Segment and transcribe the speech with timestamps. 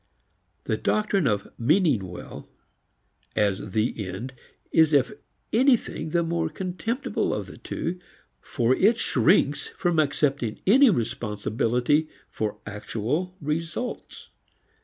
[0.63, 2.49] The doctrine of meaning well
[3.35, 4.33] as the end
[4.71, 5.11] is if
[5.53, 7.99] anything the more contemptible of the two,
[8.41, 14.31] for it shrinks from accepting any responsibility for actual results.